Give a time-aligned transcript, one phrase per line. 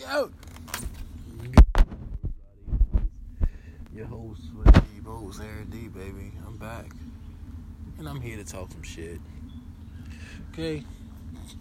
[0.00, 0.30] Yo.
[3.94, 6.32] Your host with the host, Aaron D, baby.
[6.46, 6.86] I'm back.
[7.98, 9.20] And I'm here to talk some shit.
[10.52, 10.84] Okay?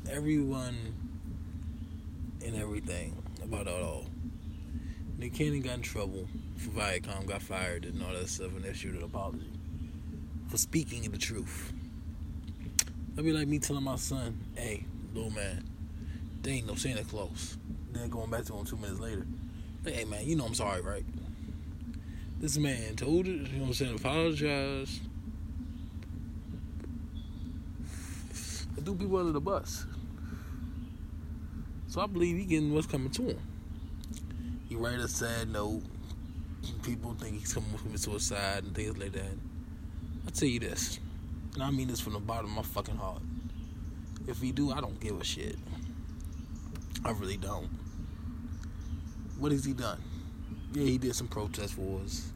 [0.10, 0.78] Everyone
[2.46, 4.06] and everything about it all.
[5.18, 6.26] Nick Cannon got in trouble
[6.56, 9.52] for Viacom, got fired and all that stuff, and issued an apology
[10.48, 11.74] for speaking the truth.
[13.10, 15.66] That'd be like me telling my son, hey, little man,
[16.42, 17.58] there ain't no Santa Claus.
[17.92, 19.26] Then going back to him two minutes later.
[19.86, 21.06] Hey man, you know I'm sorry, right?
[22.40, 25.02] This man told it, you know what I'm saying, apologize.
[28.78, 29.86] I threw people under the bus.
[31.88, 33.40] So I believe he getting what's coming to him.
[34.70, 35.82] He write a sad note.
[36.84, 39.38] People think he's coming commit suicide and things like that.
[40.28, 41.00] I tell you this,
[41.56, 43.22] and I mean this from the bottom of my fucking heart.
[44.28, 45.58] If he do, I don't give a shit.
[47.06, 47.70] I really don't.
[49.38, 50.02] What has he done?
[50.74, 52.32] Yeah, he did some protest wars.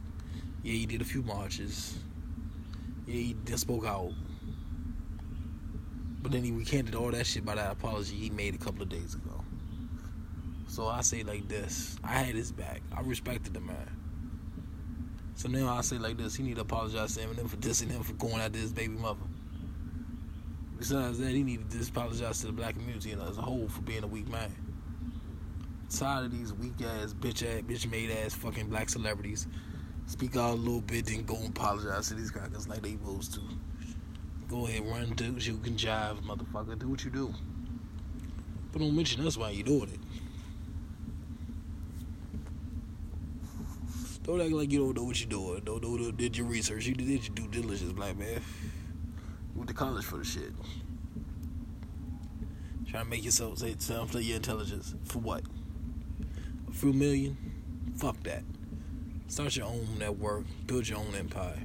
[0.62, 1.98] Yeah, he did a few marches.
[3.06, 4.12] Yeah, he just spoke out.
[6.22, 8.88] But then he recanted all that shit by that apology he made a couple of
[8.88, 9.44] days ago.
[10.68, 11.96] So I say like this.
[12.02, 12.80] I had his back.
[12.96, 13.90] I respected the man.
[15.34, 18.02] So now I say like this, he need to apologize to Eminem for dissing him
[18.02, 19.20] for going after his baby mother.
[20.78, 23.82] Besides that, he needed to just apologize to the black community as a whole for
[23.82, 24.54] being a weak man.
[25.88, 29.46] Tired of these weak ass, bitch ass, bitch made ass fucking black celebrities.
[30.06, 33.34] Speak out a little bit, then go and apologize to these crackers like they supposed
[33.34, 33.40] to.
[34.48, 36.78] Go ahead, run, do you can jive, motherfucker.
[36.78, 37.32] Do what you do.
[38.72, 40.00] But don't mention us while you're doing it.
[44.24, 45.60] Don't act like you don't know what you're doing.
[45.64, 46.86] Don't know did your research.
[46.86, 48.40] You did your due diligence, black man.
[49.54, 50.52] You went to college for the shit.
[52.88, 54.94] Trying to make yourself say sound for your intelligence.
[55.04, 55.42] For what?
[56.68, 57.36] A few million?
[57.96, 58.42] Fuck that.
[59.28, 60.44] Start your own network.
[60.66, 61.62] Build your own empire.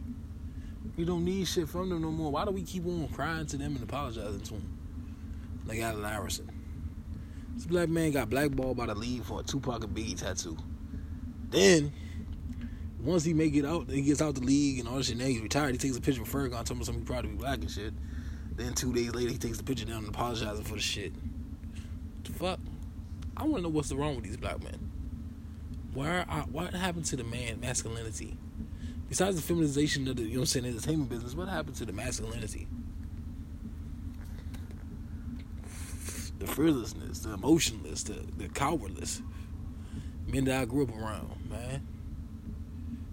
[0.97, 2.31] We don't need shit from them no more.
[2.31, 4.77] Why do we keep on crying to them and apologizing to them?
[5.65, 6.49] Like Allen Iverson.
[7.55, 10.57] This black man got blackballed by the league for a Tupac and Biggie tattoo.
[11.49, 11.91] Then
[13.01, 15.17] once he make it out, he gets out the league and all that shit.
[15.17, 15.71] Now he's retired.
[15.71, 17.93] He takes a picture with Farrakhan, telling him something proud to be black and shit.
[18.55, 21.13] Then two days later, he takes the picture down and apologizing for the shit.
[22.25, 22.59] The fuck?
[23.37, 24.91] I want to know what's wrong with these black men.
[25.93, 26.25] Why?
[26.27, 28.37] Are, what happened to the man masculinity?
[29.07, 31.85] Besides the feminization of the you know what I'm saying entertainment business, what happened to
[31.85, 32.67] the masculinity?
[36.37, 39.21] The fearlessness, the emotionless, the the cowardless
[40.27, 41.87] men that I grew up around, man.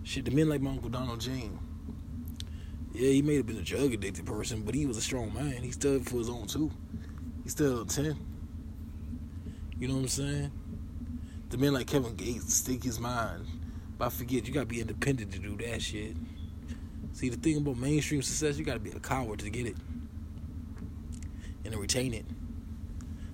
[0.06, 1.59] Shit, the men like my Uncle Donald Jane.
[2.93, 5.65] Yeah, he may have been a drug addicted person, but he was a strong man.
[5.65, 6.71] He stood for his own too.
[7.43, 8.16] He still 10.
[9.81, 10.53] You know what I'm saying?
[11.49, 13.47] The men like Kevin Gates stick his mind.
[13.99, 16.16] But I forget, you gotta be independent to do that shit.
[17.12, 19.77] See, the thing about mainstream success, you gotta be a coward to get it.
[21.65, 22.27] And to retain it.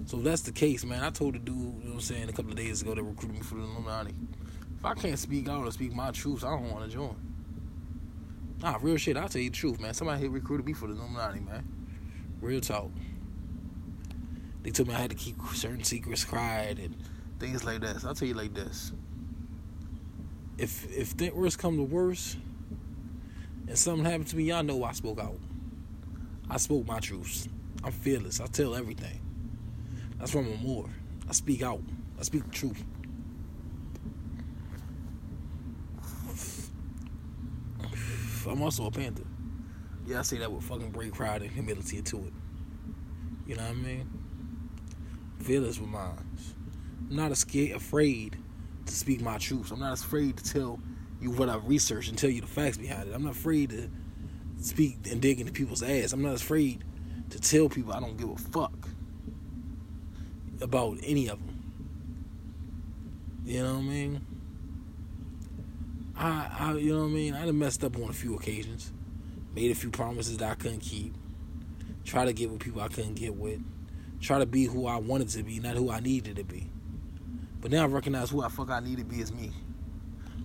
[0.06, 2.30] So if that's the case, man, I told the dude, you know what I'm saying,
[2.30, 4.14] a couple of days ago that recruited me for the Illuminati.
[4.82, 7.14] If I can't speak out or speak my truths, I don't want to join.
[8.60, 9.16] Nah, real shit.
[9.16, 9.94] I'll tell you the truth, man.
[9.94, 11.64] Somebody here recruited me for the Illuminati, man.
[12.40, 12.90] Real talk.
[14.64, 16.96] They told me I had to keep certain secrets quiet and
[17.38, 18.04] things like this.
[18.04, 18.90] I'll tell you like this.
[20.58, 22.38] If if that worst come to worst
[23.68, 25.38] and something happened to me, y'all know I spoke out.
[26.50, 27.48] I spoke my truths.
[27.84, 28.40] I'm fearless.
[28.40, 29.20] I tell everything.
[30.18, 30.86] That's why I'm more.
[31.28, 31.82] I speak out.
[32.18, 32.82] I speak the truth.
[38.46, 39.24] I'm also a Panther.
[40.06, 42.32] Yeah, I say that with fucking great pride and humility to it.
[43.46, 44.10] You know what I mean?
[45.40, 46.26] Fearless with mine.
[47.10, 48.36] I'm not scared, afraid
[48.86, 49.70] to speak my truth.
[49.70, 50.80] I'm not afraid to tell
[51.20, 53.14] you what I've researched and tell you the facts behind it.
[53.14, 53.90] I'm not afraid to
[54.60, 56.12] speak and dig into people's ass.
[56.12, 56.84] I'm not afraid
[57.30, 58.88] to tell people I don't give a fuck
[60.60, 61.58] about any of them.
[63.44, 64.26] You know what I mean?
[66.16, 67.34] I, I, you know what I mean?
[67.34, 68.92] I done messed up on a few occasions.
[69.54, 71.14] Made a few promises that I couldn't keep.
[72.04, 73.60] Try to get with people I couldn't get with.
[74.20, 76.70] Try to be who I wanted to be, not who I needed to be.
[77.60, 79.52] But now I recognize who I fuck I need to be is me.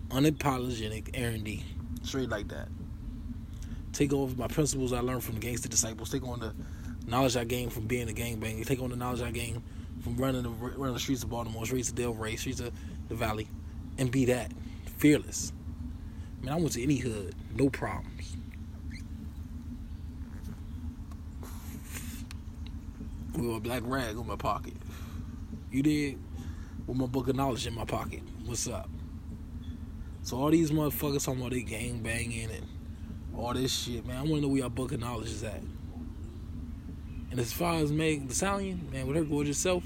[0.10, 1.64] Unapologetic Aaron D.
[2.04, 2.70] Straight like that.
[3.94, 6.12] Take over my principles I learned from the gangster disciples.
[6.12, 6.54] Take on the
[7.08, 8.66] knowledge I gained from being a gangbanger.
[8.66, 9.64] Take on the knowledge I gained
[10.02, 12.72] from running the running the streets of Baltimore, streets of Del Ray, streets of
[13.10, 13.48] the Valley,
[13.98, 14.52] and be that
[14.98, 15.52] fearless.
[16.42, 18.36] Man, I went to any hood, no problems.
[23.34, 24.74] With a black rag on my pocket.
[25.72, 26.20] You did?
[26.88, 28.22] with my book of knowledge in my pocket.
[28.46, 28.90] What's up?
[30.24, 32.66] So all these motherfuckers talking about they gang banging and
[33.36, 34.18] all this shit, man.
[34.18, 35.62] I want to know where your book of knowledge is at.
[37.30, 39.84] And as far as Meg the Stallion, man, with her gorgeous self,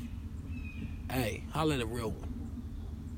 [1.09, 2.49] hey, holla at a real one.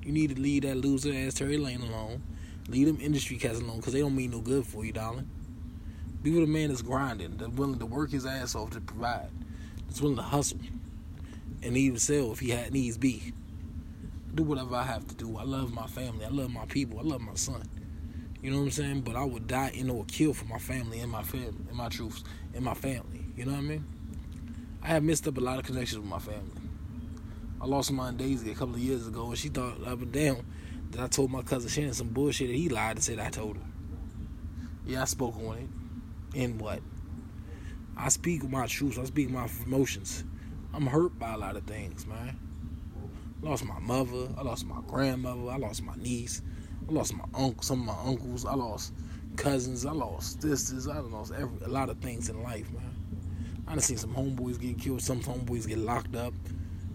[0.01, 2.23] You need to leave that loser ass Tory Lanez alone.
[2.69, 5.29] Leave them industry cats alone because they don't mean no good for you, darling.
[6.21, 9.29] Be with a man that's grinding, that's willing to work his ass off to provide,
[9.87, 10.59] that's willing to hustle,
[11.61, 13.33] and even sell if he had needs be.
[14.33, 15.37] Do whatever I have to do.
[15.37, 16.25] I love my family.
[16.25, 16.99] I love my people.
[16.99, 17.63] I love my son.
[18.41, 19.01] You know what I'm saying?
[19.01, 21.89] But I would die in or kill for my family and my family and my
[21.89, 22.23] troops
[22.53, 23.25] and my family.
[23.37, 23.85] You know what I mean?
[24.81, 26.61] I have missed up a lot of connections with my family.
[27.61, 30.45] I lost mine Daisy a couple of years ago, and she thought and down that
[30.99, 33.73] I told my cousin Shannon some bullshit that he lied and said I told him.
[34.85, 36.39] Yeah, I spoke on it.
[36.39, 36.81] And what?
[37.95, 38.99] I speak my truth.
[38.99, 40.23] I speak my emotions.
[40.73, 42.37] I'm hurt by a lot of things, man.
[43.41, 44.27] I lost my mother.
[44.37, 45.51] I lost my grandmother.
[45.51, 46.41] I lost my niece.
[46.87, 47.61] I lost my uncle.
[47.61, 48.45] Some of my uncles.
[48.45, 48.93] I lost
[49.35, 49.85] cousins.
[49.85, 50.87] I lost sisters.
[50.87, 52.95] I lost every, a lot of things in life, man.
[53.67, 55.01] I done seen some homeboys get killed.
[55.01, 56.33] Some homeboys get locked up.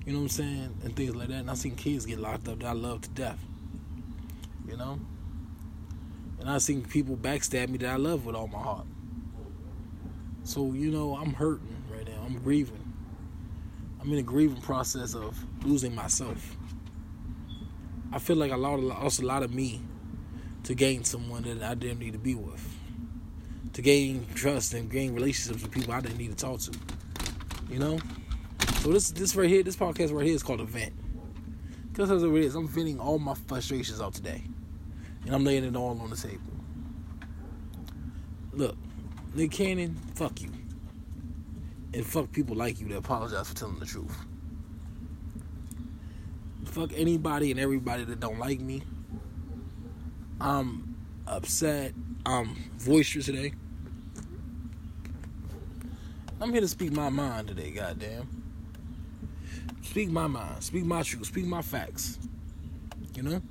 [0.05, 0.81] You know what I'm saying?
[0.85, 1.41] And things like that.
[1.41, 3.39] And I seen kids get locked up that I love to death.
[4.69, 5.01] You know?
[6.41, 8.87] And I've seen people backstab me that I love with all my heart.
[10.45, 12.23] So, you know, I'm hurting right now.
[12.25, 12.93] I'm grieving.
[14.01, 16.57] I'm in a grieving process of losing myself.
[18.13, 19.83] I feel like I lost a lot of me
[20.65, 22.65] to gain someone that I didn't need to be with.
[23.75, 26.73] To gain trust and gain relationships with people I didn't need to talk to.
[27.69, 27.99] You know?
[28.81, 30.95] So this this right here, this podcast right here is called Event.
[31.91, 32.55] Because that's what it is.
[32.55, 34.45] I'm venting all my frustrations out today.
[35.25, 36.41] And I'm laying it all on the table.
[38.53, 38.77] Look,
[39.35, 40.51] Nick Cannon, fuck you.
[41.95, 44.17] And fuck people like you that apologize for telling the truth.
[46.65, 48.83] Fuck anybody and everybody that don't like me.
[50.41, 51.95] I'm upset.
[52.27, 53.53] I'm boisterous today.
[56.41, 58.29] I'm here to speak my mind today, goddamn.
[59.83, 60.63] Speak my mind.
[60.63, 61.27] Speak my truth.
[61.27, 62.19] Speak my facts.
[63.15, 63.43] You know?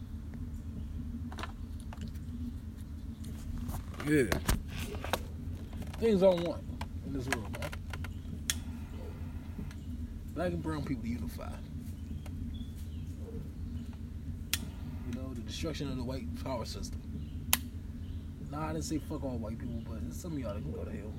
[4.07, 4.24] Yeah.
[6.00, 6.63] Things I want
[7.06, 7.69] in this world, man.
[10.33, 11.50] Black and brown people unify.
[15.12, 17.01] You know, the destruction of the white power system.
[18.50, 20.86] Nah, I didn't say fuck all white people, but some of y'all that can go
[20.86, 21.13] to hell.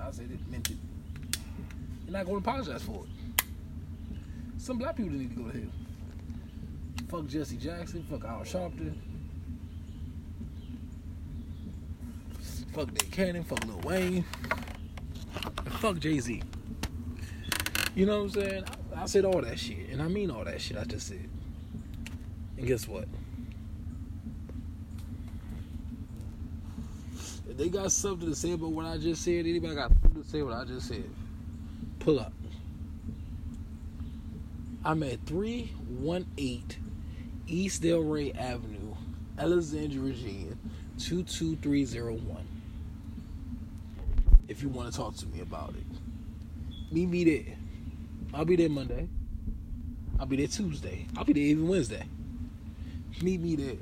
[0.00, 0.78] I said it, meant it.
[2.06, 3.44] You're not going to apologize for it.
[4.56, 5.70] Some black people need to go to hell.
[7.10, 8.02] Fuck Jesse Jackson.
[8.04, 8.94] Fuck Al Sharpton.
[12.78, 13.42] Fuck Nick Cannon.
[13.42, 14.24] Fuck Lil Wayne.
[15.64, 16.40] And fuck Jay Z.
[17.96, 18.64] You know what I'm saying?
[18.94, 21.28] I, I said all that shit, and I mean all that shit I just said.
[22.56, 23.08] And guess what?
[27.50, 30.28] If they got something to say about what I just said, anybody got something to
[30.28, 31.10] say what I just said?
[31.98, 32.32] pull up.
[34.84, 36.64] I'm at 318
[37.48, 38.94] East Del Ray Avenue,
[39.36, 40.54] Alexandria, Virginia,
[41.00, 42.47] 22301.
[44.48, 45.84] If you want to talk to me about it,
[46.90, 47.56] meet me there.
[48.32, 49.08] I'll be there Monday.
[50.18, 51.06] I'll be there Tuesday.
[51.16, 52.04] I'll be there even Wednesday.
[53.22, 53.76] Meet me there.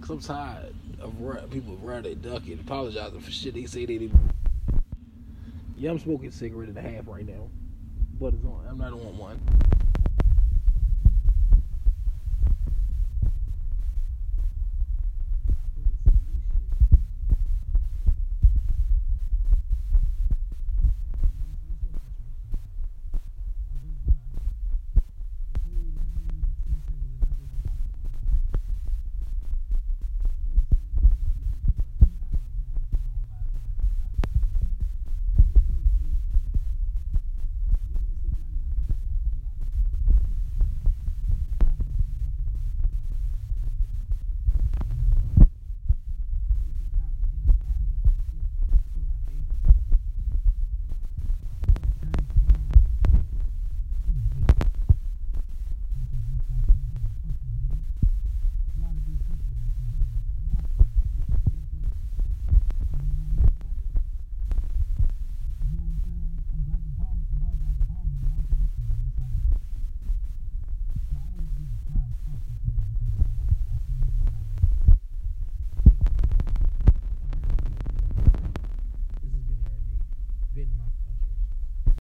[0.00, 4.20] Cause I'm tired of people they ducking, apologizing for shit they say they didn't.
[5.76, 7.48] Yeah, I'm smoking a cigarette and a half right now,
[8.20, 8.66] but it's on.
[8.68, 9.40] I'm not on one.